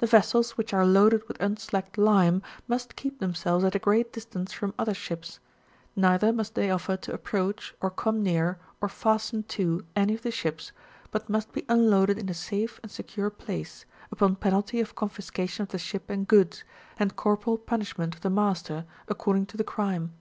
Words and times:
The 0.00 0.08
vessels 0.08 0.56
which 0.58 0.74
are 0.74 0.84
loaded 0.84 1.28
with 1.28 1.40
unslacked 1.40 1.96
lime, 1.96 2.42
must 2.66 2.96
keep 2.96 3.20
themselves 3.20 3.64
at 3.64 3.76
a 3.76 3.78
great 3.78 4.12
distance 4.12 4.52
from 4.52 4.74
other 4.76 4.92
ships; 4.92 5.38
neither 5.94 6.32
must 6.32 6.56
they 6.56 6.68
offer 6.68 6.96
to 6.96 7.14
approach, 7.14 7.72
or 7.80 7.92
come 7.92 8.24
near, 8.24 8.58
or 8.80 8.88
fasten 8.88 9.44
to, 9.44 9.84
any 9.94 10.14
of 10.14 10.22
the 10.22 10.32
ships, 10.32 10.72
but 11.12 11.30
must 11.30 11.52
be 11.52 11.64
unloaded 11.68 12.18
m 12.18 12.28
a 12.28 12.34
safe 12.34 12.80
ana 12.82 12.90
secure 12.90 13.30
place, 13.30 13.84
upon 14.10 14.34
penalty 14.34 14.80
of 14.80 14.96
confiscation 14.96 15.62
of 15.62 15.68
the 15.68 15.78
ship 15.78 16.10
and 16.10 16.26
goods, 16.26 16.64
and 16.98 17.14
corporal 17.14 17.56
punishment 17.56 18.16
of 18.16 18.22
the 18.22 18.30
master, 18.30 18.84
according 19.06 19.46
to 19.46 19.56
the 19.56 19.62
crime. 19.62 20.12